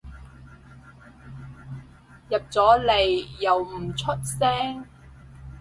[2.27, 4.87] 入咗嚟又唔出聲